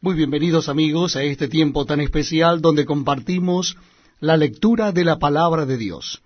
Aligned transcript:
Muy 0.00 0.14
bienvenidos 0.14 0.68
amigos 0.68 1.16
a 1.16 1.24
este 1.24 1.48
tiempo 1.48 1.84
tan 1.84 2.00
especial 2.00 2.60
donde 2.60 2.84
compartimos 2.84 3.76
la 4.20 4.36
lectura 4.36 4.92
de 4.92 5.04
la 5.04 5.18
palabra 5.18 5.66
de 5.66 5.76
Dios. 5.76 6.22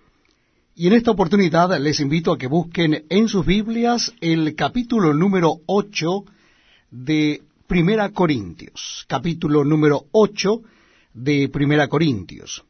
Y 0.75 0.89
en 0.89 0.93
esta 0.93 1.13
oportunidad 1.13 1.81
les 1.81 1.99
invito 1.99 2.33
a 2.33 2.37
que 2.37 2.49
busquen 2.49 3.07
en 3.09 3.29
sus 3.29 3.47
Biblias 3.47 4.13
el 4.21 4.55
capítulo 4.57 5.15
número 5.15 5.61
8 5.65 6.25
de 6.91 7.41
Primera 7.67 8.11
Corintios. 8.11 9.07
Capítulo 9.09 9.65
número 9.65 10.05
8 10.13 10.61
de 11.15 11.49
Primera 11.49 11.89
Corintios. 11.89 12.65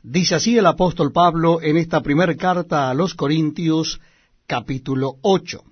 Dice 0.00 0.36
así 0.36 0.58
el 0.58 0.66
apóstol 0.66 1.10
Pablo 1.10 1.60
en 1.60 1.76
esta 1.76 2.02
primera 2.02 2.36
carta 2.36 2.88
a 2.88 2.94
los 2.94 3.14
Corintios, 3.14 4.00
capítulo 4.46 5.16
8. 5.22 5.64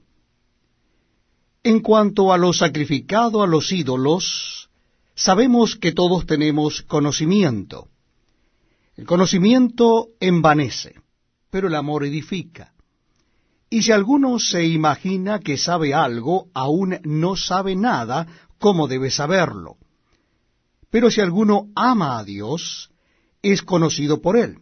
En 1.70 1.80
cuanto 1.80 2.32
a 2.32 2.38
lo 2.38 2.54
sacrificado 2.54 3.42
a 3.42 3.46
los 3.46 3.72
ídolos, 3.72 4.70
sabemos 5.14 5.76
que 5.76 5.92
todos 5.92 6.24
tenemos 6.24 6.80
conocimiento. 6.80 7.88
El 8.96 9.04
conocimiento 9.04 10.08
envanece, 10.18 10.94
pero 11.50 11.68
el 11.68 11.74
amor 11.74 12.06
edifica. 12.06 12.72
Y 13.68 13.82
si 13.82 13.92
alguno 13.92 14.38
se 14.38 14.64
imagina 14.64 15.40
que 15.40 15.58
sabe 15.58 15.92
algo, 15.92 16.46
aún 16.54 17.00
no 17.04 17.36
sabe 17.36 17.76
nada 17.76 18.26
como 18.58 18.88
debe 18.88 19.10
saberlo. 19.10 19.76
Pero 20.88 21.10
si 21.10 21.20
alguno 21.20 21.68
ama 21.74 22.18
a 22.18 22.24
Dios, 22.24 22.88
es 23.42 23.60
conocido 23.60 24.22
por 24.22 24.38
él. 24.38 24.60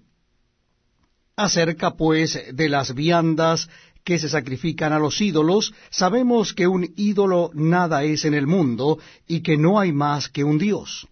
Acerca, 1.37 1.95
pues, 1.95 2.37
de 2.52 2.69
las 2.69 2.95
viandas 2.95 3.69
que 4.06 4.20
se 4.20 4.28
sacrifican 4.28 4.92
a 4.92 5.01
los 5.01 5.20
ídolos, 5.20 5.74
sabemos 5.91 6.55
que 6.55 6.69
un 6.69 6.95
ídolo 6.96 7.51
nada 7.55 8.05
es 8.05 8.24
en 8.24 8.34
el 8.34 8.46
mundo 8.46 9.01
y 9.27 9.41
que 9.41 9.56
no 9.56 9.80
hay 9.80 9.91
más 9.91 10.29
que 10.29 10.45
un 10.45 10.59
Dios. 10.59 11.09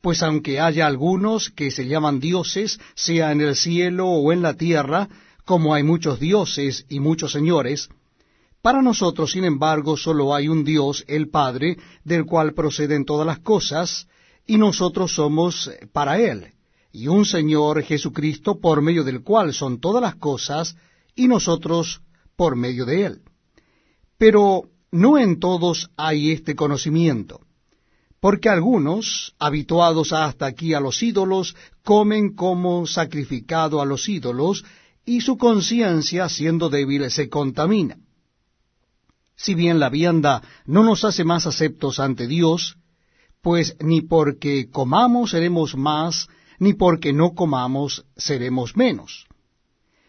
Pues 0.00 0.22
aunque 0.22 0.60
haya 0.60 0.86
algunos 0.86 1.50
que 1.50 1.72
se 1.72 1.88
llaman 1.88 2.20
dioses, 2.20 2.78
sea 2.94 3.32
en 3.32 3.40
el 3.40 3.56
cielo 3.56 4.06
o 4.06 4.32
en 4.32 4.42
la 4.42 4.54
tierra, 4.54 5.08
como 5.44 5.74
hay 5.74 5.82
muchos 5.82 6.20
dioses 6.20 6.86
y 6.88 7.00
muchos 7.00 7.32
señores, 7.32 7.88
para 8.62 8.80
nosotros, 8.80 9.32
sin 9.32 9.42
embargo, 9.42 9.96
solo 9.96 10.36
hay 10.36 10.46
un 10.46 10.62
Dios, 10.62 11.04
el 11.08 11.28
Padre, 11.30 11.78
del 12.04 12.26
cual 12.26 12.54
proceden 12.54 13.06
todas 13.06 13.26
las 13.26 13.40
cosas, 13.40 14.06
y 14.46 14.56
nosotros 14.56 15.14
somos 15.14 15.68
para 15.92 16.20
Él, 16.20 16.52
y 16.92 17.08
un 17.08 17.24
Señor 17.24 17.82
Jesucristo, 17.82 18.60
por 18.60 18.82
medio 18.82 19.02
del 19.02 19.24
cual 19.24 19.52
son 19.52 19.80
todas 19.80 20.00
las 20.00 20.14
cosas, 20.14 20.76
y 21.18 21.26
nosotros 21.26 22.00
por 22.36 22.54
medio 22.54 22.86
de 22.86 23.04
él. 23.04 23.22
Pero 24.16 24.62
no 24.92 25.18
en 25.18 25.40
todos 25.40 25.90
hay 25.96 26.30
este 26.30 26.54
conocimiento, 26.54 27.40
porque 28.20 28.48
algunos, 28.48 29.34
habituados 29.38 30.12
hasta 30.12 30.46
aquí 30.46 30.74
a 30.74 30.80
los 30.80 31.02
ídolos, 31.02 31.56
comen 31.82 32.34
como 32.34 32.86
sacrificado 32.86 33.82
a 33.82 33.84
los 33.84 34.08
ídolos, 34.08 34.64
y 35.04 35.20
su 35.20 35.36
conciencia, 35.36 36.28
siendo 36.28 36.68
débil, 36.68 37.10
se 37.10 37.28
contamina. 37.28 37.96
Si 39.36 39.54
bien 39.54 39.80
la 39.80 39.88
vianda 39.88 40.42
no 40.66 40.84
nos 40.84 41.04
hace 41.04 41.24
más 41.24 41.46
aceptos 41.46 41.98
ante 41.98 42.28
Dios, 42.28 42.76
pues 43.42 43.76
ni 43.80 44.02
porque 44.02 44.70
comamos 44.70 45.30
seremos 45.30 45.76
más, 45.76 46.28
ni 46.60 46.74
porque 46.74 47.12
no 47.12 47.34
comamos 47.34 48.04
seremos 48.16 48.76
menos. 48.76 49.26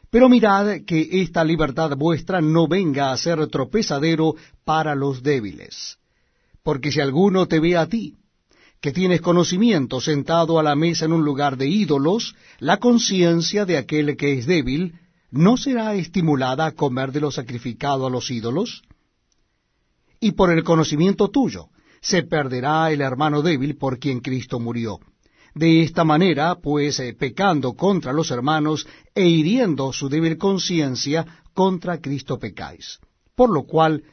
Pero 0.10 0.28
mirad 0.28 0.82
que 0.88 1.22
esta 1.22 1.44
libertad 1.44 1.96
vuestra 1.96 2.42
no 2.42 2.68
venga 2.68 3.12
a 3.12 3.18
ser 3.18 3.46
tropezadero 3.48 4.36
para 4.66 4.96
los 4.96 5.22
débiles. 5.22 5.98
Porque 6.64 6.92
si 6.92 7.00
alguno 7.00 7.48
te 7.48 7.60
ve 7.60 7.78
a 7.78 7.88
ti, 7.88 8.16
que 8.82 8.92
tienes 8.92 9.22
conocimiento 9.22 10.02
sentado 10.02 10.58
a 10.58 10.64
la 10.64 10.76
mesa 10.76 11.06
en 11.06 11.14
un 11.14 11.24
lugar 11.24 11.58
de 11.58 11.68
ídolos, 11.68 12.36
la 12.60 12.78
conciencia 12.78 13.66
de 13.66 13.78
aquel 13.78 14.16
que 14.16 14.34
es 14.34 14.46
débil, 14.46 14.96
¿no 15.32 15.58
será 15.58 15.94
estimulada 15.96 16.66
a 16.66 16.72
comer 16.72 17.12
de 17.12 17.20
lo 17.20 17.32
sacrificado 17.32 18.08
a 18.08 18.10
los 18.10 18.32
ídolos? 18.32 18.82
Y 20.20 20.32
por 20.32 20.52
el 20.52 20.64
conocimiento 20.64 21.30
tuyo, 21.30 21.68
se 22.02 22.24
perderá 22.24 22.92
el 22.92 23.02
hermano 23.02 23.42
débil 23.42 23.78
por 23.78 24.00
quien 24.00 24.22
Cristo 24.22 24.60
murió. 24.60 25.00
De 25.56 25.82
esta 25.82 26.04
manera, 26.04 26.56
pues, 26.56 27.00
eh, 27.00 27.14
pecando 27.14 27.74
contra 27.74 28.14
los 28.14 28.32
hermanos 28.32 28.88
e 29.16 29.26
hiriendo 29.28 29.92
su 29.94 30.10
débil 30.10 30.38
conciencia, 30.38 31.26
contra 31.54 32.00
Cristo 32.00 32.40
pecáis. 32.40 33.00
Por 33.36 33.50
lo 33.50 33.64
cual, 33.64 34.04